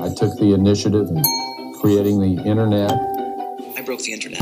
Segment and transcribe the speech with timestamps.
[0.00, 1.22] I took the initiative in
[1.80, 2.90] creating the internet.
[3.76, 4.40] I broke the internet.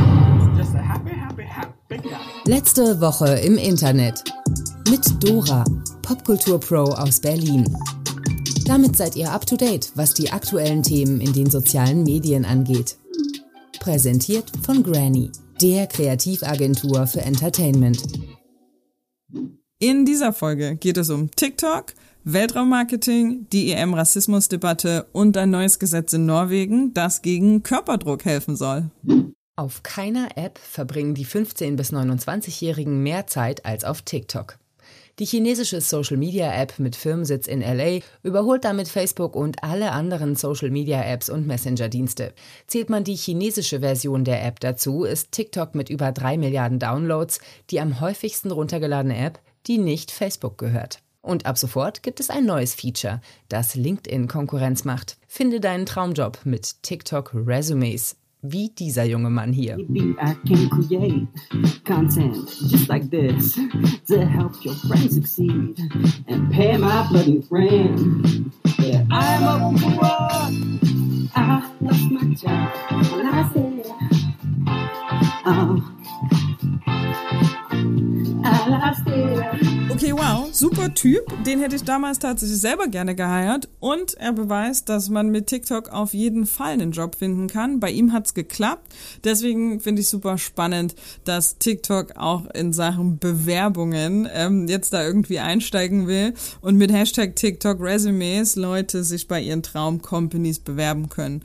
[0.57, 2.21] Just a happy, happy, happy guy.
[2.47, 4.25] Letzte Woche im Internet.
[4.89, 5.65] Mit Dora,
[6.03, 7.65] Popkultur-Pro aus Berlin.
[8.67, 12.97] Damit seid ihr up to date, was die aktuellen Themen in den sozialen Medien angeht.
[13.79, 15.31] Präsentiert von Granny,
[15.61, 18.03] der Kreativagentur für Entertainment.
[19.79, 21.93] In dieser Folge geht es um TikTok,
[22.25, 28.91] Weltraummarketing, die EM-Rassismusdebatte und ein neues Gesetz in Norwegen, das gegen Körperdruck helfen soll.
[29.57, 34.59] Auf keiner App verbringen die 15- bis 29-Jährigen mehr Zeit als auf TikTok.
[35.19, 41.47] Die chinesische Social-Media-App mit Firmensitz in LA überholt damit Facebook und alle anderen Social-Media-Apps und
[41.47, 42.33] Messenger-Dienste.
[42.67, 47.41] Zählt man die chinesische Version der App dazu, ist TikTok mit über drei Milliarden Downloads
[47.71, 51.02] die am häufigsten runtergeladene App, die nicht Facebook gehört.
[51.23, 55.17] Und ab sofort gibt es ein neues Feature, das LinkedIn Konkurrenz macht.
[55.29, 58.17] Finde deinen Traumjob mit TikTok Resumes.
[58.45, 59.79] Wie dieser junge Mann hier.
[59.79, 60.17] Maybe
[80.63, 81.25] super Typ.
[81.45, 83.69] Den hätte ich damals tatsächlich selber gerne geheiert.
[83.81, 87.81] Und er beweist, dass man mit TikTok auf jeden Fall einen Job finden kann.
[87.81, 88.95] Bei ihm hat's geklappt.
[89.25, 95.41] Deswegen finde ich super spannend, dass TikTok auch in Sachen Bewerbungen ähm, jetzt da irgendwie
[95.41, 101.43] einsteigen will und mit Hashtag TikTok Resumes Leute sich bei ihren Traumcompanies bewerben können.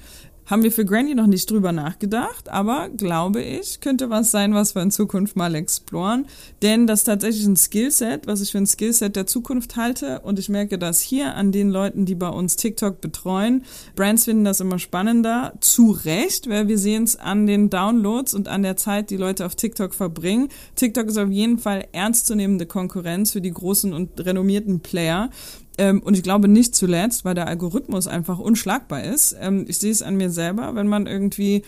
[0.47, 4.75] Haben wir für Granny noch nicht drüber nachgedacht, aber glaube ich, könnte was sein, was
[4.75, 6.25] wir in Zukunft mal exploren.
[6.61, 10.21] Denn das ist tatsächlich ein Skillset, was ich für ein Skillset der Zukunft halte.
[10.21, 13.65] Und ich merke das hier an den Leuten, die bei uns TikTok betreuen.
[13.97, 15.51] Brands finden das immer spannender.
[15.59, 19.45] Zu Recht, weil wir sehen es an den Downloads und an der Zeit, die Leute
[19.45, 20.47] auf TikTok verbringen.
[20.75, 25.29] TikTok ist auf jeden Fall ernstzunehmende Konkurrenz für die großen und renommierten Player.
[25.77, 29.35] Ähm, und ich glaube nicht zuletzt, weil der Algorithmus einfach unschlagbar ist.
[29.39, 31.63] Ähm, ich sehe es an mir selber, wenn man irgendwie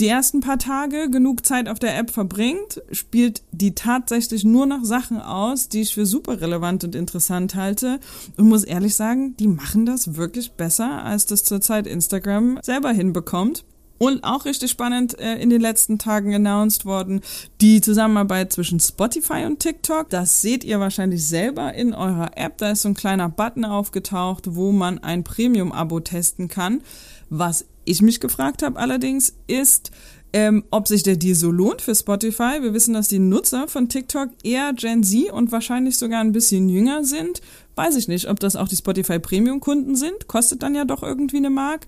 [0.00, 4.84] die ersten paar Tage genug Zeit auf der App verbringt, spielt die tatsächlich nur noch
[4.84, 7.98] Sachen aus, die ich für super relevant und interessant halte.
[8.36, 13.64] Und muss ehrlich sagen, die machen das wirklich besser, als das zurzeit Instagram selber hinbekommt.
[13.98, 17.20] Und auch richtig spannend äh, in den letzten Tagen announced worden,
[17.60, 20.10] die Zusammenarbeit zwischen Spotify und TikTok.
[20.10, 22.58] Das seht ihr wahrscheinlich selber in eurer App.
[22.58, 26.82] Da ist so ein kleiner Button aufgetaucht, wo man ein Premium-Abo testen kann.
[27.30, 29.90] Was ich mich gefragt habe allerdings ist,
[30.32, 32.60] ähm, ob sich der Deal so lohnt für Spotify.
[32.60, 36.68] Wir wissen, dass die Nutzer von TikTok eher Gen Z und wahrscheinlich sogar ein bisschen
[36.68, 37.40] jünger sind.
[37.74, 40.26] Weiß ich nicht, ob das auch die Spotify Premium Kunden sind.
[40.26, 41.86] Kostet dann ja doch irgendwie eine Mark.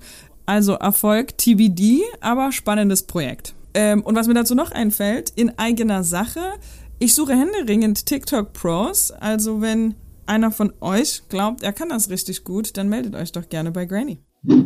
[0.49, 3.53] Also Erfolg TBD, aber spannendes Projekt.
[3.75, 6.41] Ähm, und was mir dazu noch einfällt, in eigener Sache,
[6.99, 9.11] ich suche händeringend TikTok Pros.
[9.11, 9.95] Also wenn
[10.25, 13.85] einer von euch glaubt, er kann das richtig gut, dann meldet euch doch gerne bei
[13.85, 14.21] Granny.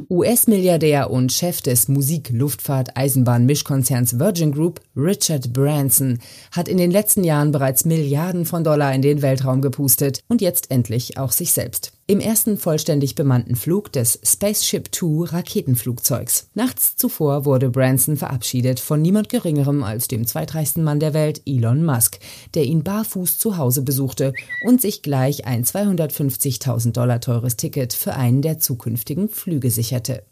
[0.09, 6.21] US-Milliardär und Chef des Musik-Luftfahrt-Eisenbahn-Mischkonzerns Virgin Group, Richard Branson,
[6.53, 10.71] hat in den letzten Jahren bereits Milliarden von Dollar in den Weltraum gepustet und jetzt
[10.71, 11.93] endlich auch sich selbst.
[12.13, 16.51] Im ersten vollständig bemannten Flug des Spaceship Two Raketenflugzeugs.
[16.53, 21.83] Nachts zuvor wurde Branson verabschiedet von niemand Geringerem als dem zweitreichsten Mann der Welt, Elon
[21.83, 22.19] Musk,
[22.53, 24.35] der ihn barfuß zu Hause besuchte
[24.67, 30.23] und sich gleich ein 250.000 Dollar teures Ticket für einen der zukünftigen Flüge sicherte.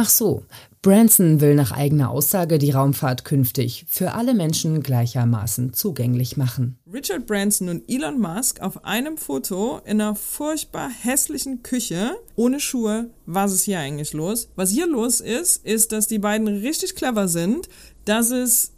[0.00, 0.44] Ach so,
[0.80, 6.78] Branson will nach eigener Aussage die Raumfahrt künftig für alle Menschen gleichermaßen zugänglich machen.
[6.86, 13.10] Richard Branson und Elon Musk auf einem Foto in einer furchtbar hässlichen Küche ohne Schuhe.
[13.26, 14.52] Was ist hier eigentlich los?
[14.54, 17.68] Was hier los ist, ist, dass die beiden richtig clever sind,
[18.04, 18.74] dass es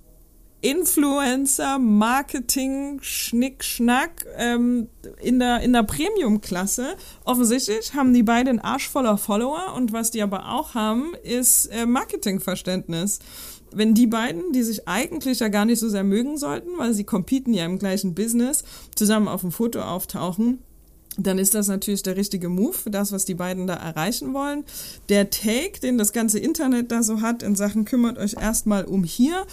[0.62, 4.88] Influencer, Marketing, Schnickschnack ähm,
[5.22, 6.97] in der, in der Premium-Klasse.
[7.25, 11.86] Offensichtlich haben die beiden Arsch voller Follower und was die aber auch haben, ist äh,
[11.86, 13.21] Marketingverständnis.
[13.72, 17.04] Wenn die beiden, die sich eigentlich ja gar nicht so sehr mögen sollten, weil sie
[17.04, 18.65] competen ja im gleichen Business,
[18.95, 20.59] zusammen auf dem Foto auftauchen,
[21.16, 24.65] dann ist das natürlich der richtige Move für das, was die beiden da erreichen wollen.
[25.09, 29.04] Der Take, den das ganze Internet da so hat in Sachen kümmert euch erstmal um
[29.04, 29.47] hier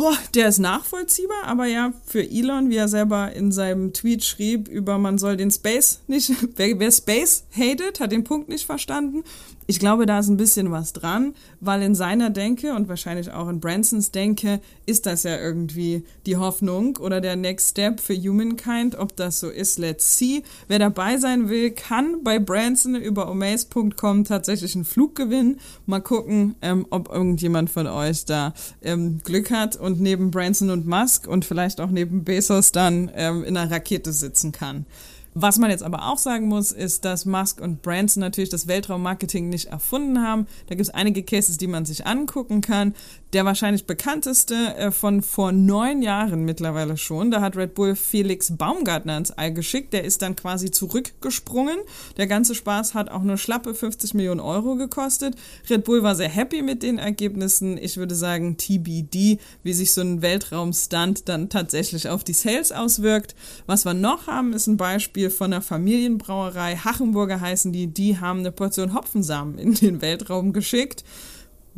[0.00, 4.68] Oh, der ist nachvollziehbar, aber ja, für Elon, wie er selber in seinem Tweet schrieb,
[4.68, 9.24] über man soll den Space nicht, wer, wer Space hatet, hat den Punkt nicht verstanden.
[9.70, 13.50] Ich glaube, da ist ein bisschen was dran, weil in seiner Denke und wahrscheinlich auch
[13.50, 18.96] in Bransons Denke ist das ja irgendwie die Hoffnung oder der Next Step für Humankind.
[18.96, 20.42] Ob das so ist, let's see.
[20.68, 25.60] Wer dabei sein will, kann bei Branson über omaze.com tatsächlich einen Flug gewinnen.
[25.84, 30.86] Mal gucken, ähm, ob irgendjemand von euch da ähm, Glück hat und neben Branson und
[30.86, 34.86] Musk und vielleicht auch neben Bezos dann ähm, in einer Rakete sitzen kann.
[35.40, 39.48] Was man jetzt aber auch sagen muss, ist, dass Musk und Branson natürlich das Weltraummarketing
[39.48, 40.48] nicht erfunden haben.
[40.66, 42.92] Da gibt es einige Cases, die man sich angucken kann.
[43.32, 47.30] Der wahrscheinlich bekannteste äh, von vor neun Jahren mittlerweile schon.
[47.30, 49.92] Da hat Red Bull Felix Baumgartner ins All geschickt.
[49.92, 51.78] Der ist dann quasi zurückgesprungen.
[52.16, 55.36] Der ganze Spaß hat auch nur schlappe 50 Millionen Euro gekostet.
[55.70, 57.78] Red Bull war sehr happy mit den Ergebnissen.
[57.78, 63.36] Ich würde sagen TBD, wie sich so ein Weltraumstunt dann tatsächlich auf die Sales auswirkt.
[63.66, 66.76] Was wir noch haben, ist ein Beispiel von einer Familienbrauerei.
[66.76, 67.86] Hachenburger heißen die.
[67.86, 71.04] Die haben eine Portion Hopfensamen in den Weltraum geschickt.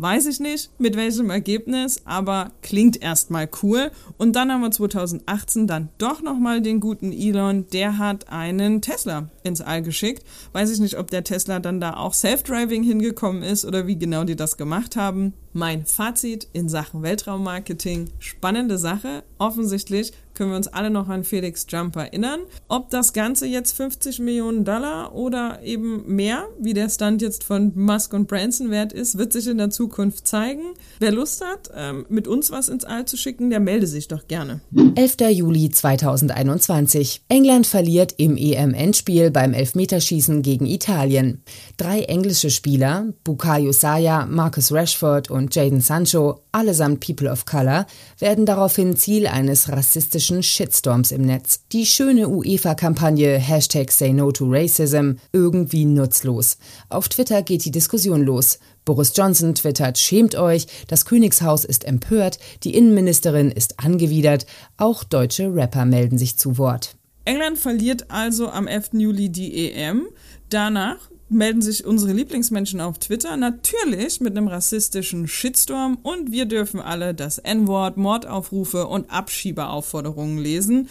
[0.02, 3.90] Weiß ich nicht, mit welchem Ergebnis, aber klingt erstmal cool.
[4.16, 9.28] Und dann haben wir 2018 dann doch nochmal den guten Elon, der hat einen Tesla
[9.42, 10.24] ins All geschickt.
[10.52, 14.24] Weiß ich nicht, ob der Tesla dann da auch Self-Driving hingekommen ist oder wie genau
[14.24, 15.34] die das gemacht haben.
[15.52, 19.22] Mein Fazit in Sachen Weltraummarketing, spannende Sache.
[19.36, 22.40] Offensichtlich können wir uns alle noch an Felix Jump erinnern.
[22.66, 27.72] Ob das Ganze jetzt 50 Millionen Dollar oder eben mehr, wie der Stand jetzt von
[27.74, 30.62] Musk und Branson wert ist, wird sich in der Zukunft zeigen.
[30.98, 34.28] Wer Lust hat, ähm, mit uns was ins All zu schicken, der melde sich doch
[34.28, 34.62] gerne.
[34.94, 35.16] 11.
[35.30, 37.20] Juli 2021.
[37.28, 41.42] England verliert im EM-Endspiel beim Elfmeterschießen gegen Italien.
[41.76, 47.84] Drei englische Spieler, Bukayo Saya, Marcus Rashford und Jaden Sancho, allesamt People of Color,
[48.18, 51.60] werden daraufhin Ziel eines rassistischen Shitstorms im Netz.
[51.72, 56.56] Die schöne UEFA-Kampagne Hashtag Say No to Racism irgendwie nutzlos.
[56.88, 58.60] Auf Twitter geht die Diskussion los.
[58.84, 64.46] Boris Johnson twittert, schämt euch, das Königshaus ist empört, die Innenministerin ist angewidert,
[64.76, 66.96] auch deutsche Rapper melden sich zu Wort.
[67.24, 68.90] England verliert also am 11.
[68.92, 70.06] Juli die EM.
[70.48, 76.80] Danach melden sich unsere Lieblingsmenschen auf Twitter natürlich mit einem rassistischen Shitstorm und wir dürfen
[76.80, 80.88] alle das N-Wort, Mordaufrufe und Abschieberaufforderungen lesen.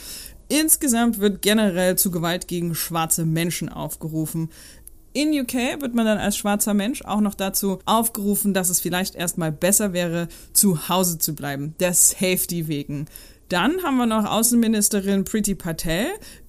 [0.47, 4.49] Insgesamt wird generell zu Gewalt gegen schwarze Menschen aufgerufen.
[5.13, 9.15] In UK wird man dann als schwarzer Mensch auch noch dazu aufgerufen, dass es vielleicht
[9.15, 13.05] erstmal besser wäre, zu Hause zu bleiben, der Safety wegen.
[13.49, 16.05] Dann haben wir noch Außenministerin Priti Patel,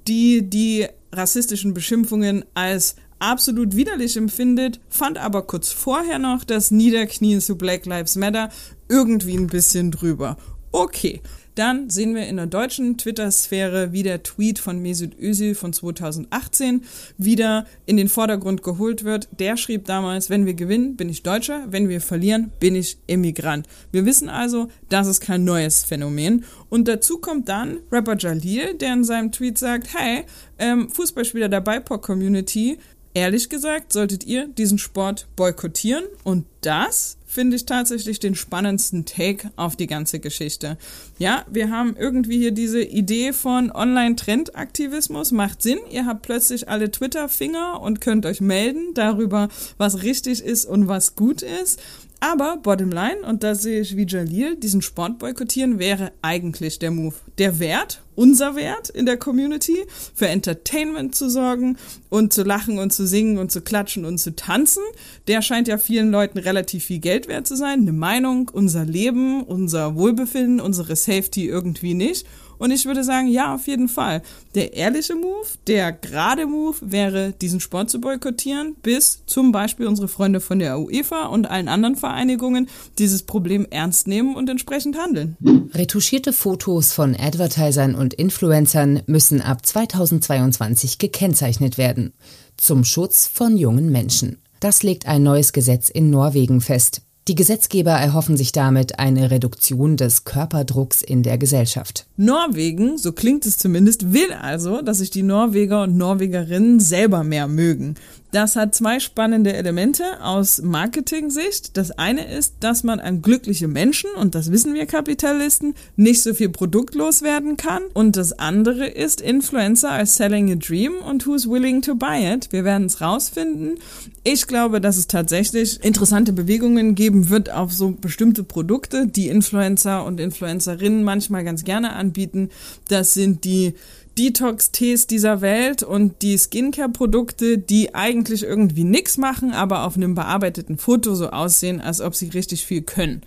[0.06, 7.40] die die rassistischen Beschimpfungen als absolut widerlich empfindet, fand aber kurz vorher noch das Niederknien
[7.40, 8.50] zu Black Lives Matter
[8.88, 10.36] irgendwie ein bisschen drüber.
[10.72, 11.20] Okay.
[11.56, 16.84] Dann sehen wir in der deutschen Twitter-Sphäre, wie der Tweet von Mesut Özil von 2018
[17.18, 19.28] wieder in den Vordergrund geholt wird.
[19.38, 23.66] Der schrieb damals, wenn wir gewinnen, bin ich Deutscher, wenn wir verlieren, bin ich Immigrant.
[23.90, 26.44] Wir wissen also, das ist kein neues Phänomen.
[26.68, 30.24] Und dazu kommt dann Rapper Jalil, der in seinem Tweet sagt, hey,
[30.58, 32.78] ähm, Fußballspieler der BIPOC-Community,
[33.12, 39.50] Ehrlich gesagt, solltet ihr diesen Sport boykottieren und das finde ich tatsächlich den spannendsten Take
[39.56, 40.76] auf die ganze Geschichte.
[41.18, 45.78] Ja, wir haben irgendwie hier diese Idee von Online-Trendaktivismus, macht Sinn.
[45.90, 51.14] Ihr habt plötzlich alle Twitter-Finger und könnt euch melden darüber, was richtig ist und was
[51.14, 51.80] gut ist.
[52.20, 57.14] Aber Bottomline, und da sehe ich wie Jalil, diesen Sport boykottieren wäre eigentlich der Move.
[57.38, 61.78] Der Wert, unser Wert in der Community, für Entertainment zu sorgen
[62.10, 64.82] und zu lachen und zu singen und zu klatschen und zu tanzen,
[65.26, 67.80] der scheint ja vielen Leuten relativ viel Geld wert zu sein.
[67.80, 72.26] Eine Meinung, unser Leben, unser Wohlbefinden, unsere Safety irgendwie nicht.
[72.60, 74.20] Und ich würde sagen, ja, auf jeden Fall.
[74.54, 80.08] Der ehrliche Move, der gerade Move wäre, diesen Sport zu boykottieren, bis zum Beispiel unsere
[80.08, 85.38] Freunde von der UEFA und allen anderen Vereinigungen dieses Problem ernst nehmen und entsprechend handeln.
[85.72, 92.12] Retuschierte Fotos von Advertisern und Influencern müssen ab 2022 gekennzeichnet werden.
[92.58, 94.36] Zum Schutz von jungen Menschen.
[94.60, 97.00] Das legt ein neues Gesetz in Norwegen fest.
[97.30, 102.04] Die Gesetzgeber erhoffen sich damit eine Reduktion des Körperdrucks in der Gesellschaft.
[102.16, 107.46] Norwegen, so klingt es zumindest, will also, dass sich die Norweger und Norwegerinnen selber mehr
[107.46, 107.94] mögen.
[108.32, 111.76] Das hat zwei spannende Elemente aus Marketing-Sicht.
[111.76, 116.32] Das eine ist, dass man an glückliche Menschen, und das wissen wir Kapitalisten, nicht so
[116.32, 117.82] viel produktlos werden kann.
[117.92, 122.52] Und das andere ist, Influencer are selling a dream und who's willing to buy it.
[122.52, 123.78] Wir werden es rausfinden.
[124.22, 130.04] Ich glaube, dass es tatsächlich interessante Bewegungen geben wird auf so bestimmte Produkte, die Influencer
[130.04, 132.50] und Influencerinnen manchmal ganz gerne anbieten.
[132.88, 133.74] Das sind die
[134.18, 140.78] Detox-Tees dieser Welt und die Skincare-Produkte, die eigentlich irgendwie nix machen, aber auf einem bearbeiteten
[140.78, 143.22] Foto so aussehen, als ob sie richtig viel können.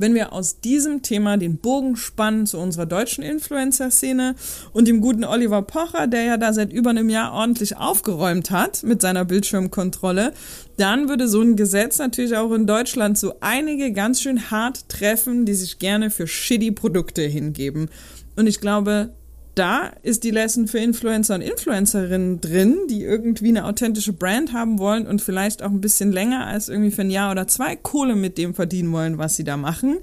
[0.00, 4.36] Wenn wir aus diesem Thema den Bogen spannen zu unserer deutschen Influencer-Szene
[4.72, 8.84] und dem guten Oliver Pocher, der ja da seit über einem Jahr ordentlich aufgeräumt hat
[8.84, 10.32] mit seiner Bildschirmkontrolle,
[10.76, 15.44] dann würde so ein Gesetz natürlich auch in Deutschland so einige ganz schön hart treffen,
[15.46, 17.90] die sich gerne für shitty Produkte hingeben.
[18.36, 19.10] Und ich glaube,
[19.58, 24.78] da ist die Lesson für Influencer und Influencerinnen drin, die irgendwie eine authentische Brand haben
[24.78, 28.14] wollen und vielleicht auch ein bisschen länger als irgendwie für ein Jahr oder zwei Kohle
[28.14, 29.98] mit dem verdienen wollen, was sie da machen.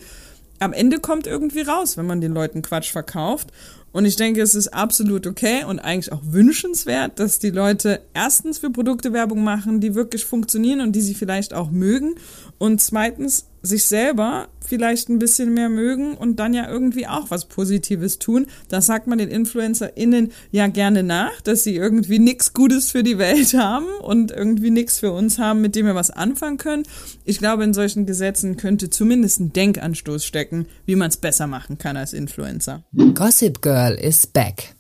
[0.60, 3.50] Am Ende kommt irgendwie raus, wenn man den Leuten Quatsch verkauft.
[3.92, 8.58] Und ich denke, es ist absolut okay und eigentlich auch wünschenswert, dass die Leute erstens
[8.58, 12.16] für Produkte Werbung machen, die wirklich funktionieren und die sie vielleicht auch mögen.
[12.58, 17.46] Und zweitens sich selber vielleicht ein bisschen mehr mögen und dann ja irgendwie auch was
[17.46, 18.48] Positives tun.
[18.70, 23.18] Das sagt man den InfluencerInnen ja gerne nach, dass sie irgendwie nichts Gutes für die
[23.18, 26.84] Welt haben und irgendwie nichts für uns haben, mit dem wir was anfangen können.
[27.24, 31.78] Ich glaube, in solchen Gesetzen könnte zumindest ein Denkanstoß stecken, wie man es besser machen
[31.78, 32.84] kann als Influencer.
[33.14, 34.76] Gossip Girl is back.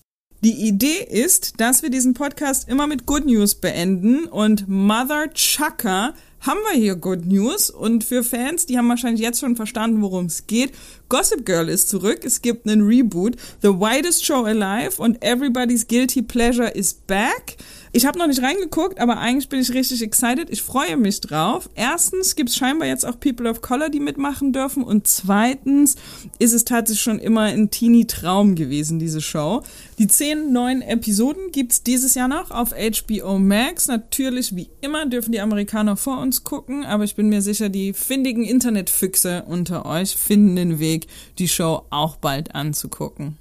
[0.46, 6.13] Die Idee ist, dass wir diesen Podcast immer mit Good News beenden und Mother Chucker
[6.46, 10.25] haben wir hier Good News und für Fans, die haben wahrscheinlich jetzt schon verstanden, worum
[10.25, 10.74] es geht.
[11.10, 16.22] Gossip Girl ist zurück, es gibt einen Reboot, The Widest Show Alive und Everybody's Guilty
[16.22, 17.58] Pleasure is back.
[17.96, 20.50] Ich habe noch nicht reingeguckt, aber eigentlich bin ich richtig excited.
[20.50, 21.70] Ich freue mich drauf.
[21.75, 24.84] Erstens gibt es scheinbar jetzt auch People of Color, die mitmachen dürfen.
[24.84, 25.96] Und zweitens
[26.38, 29.64] ist es tatsächlich schon immer ein Teenie-Traum gewesen, diese Show.
[29.98, 33.88] Die zehn neuen Episoden gibt's dieses Jahr noch auf HBO Max.
[33.88, 37.94] Natürlich, wie immer, dürfen die Amerikaner vor uns gucken, aber ich bin mir sicher, die
[37.94, 41.08] findigen Internetfüchse unter euch finden den Weg,
[41.40, 43.38] die Show auch bald anzugucken.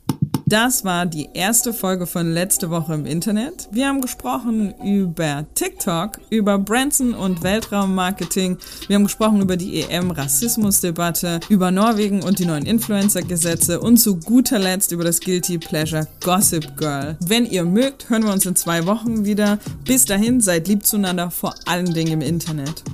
[0.54, 3.68] Das war die erste Folge von letzte Woche im Internet.
[3.72, 8.58] Wir haben gesprochen über TikTok, über Branson und Weltraummarketing.
[8.86, 14.60] Wir haben gesprochen über die EM-Rassismusdebatte, über Norwegen und die neuen Influencer-Gesetze und zu guter
[14.60, 17.16] Letzt über das Guilty Pleasure Gossip Girl.
[17.26, 19.58] Wenn ihr mögt, hören wir uns in zwei Wochen wieder.
[19.84, 22.84] Bis dahin, seid lieb zueinander, vor allen Dingen im Internet.